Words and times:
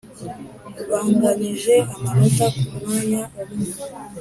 banganyije 0.89 1.75
amanota 1.95 2.45
ku 2.59 2.67
mwanya 2.79 3.21
umwe, 3.53 3.71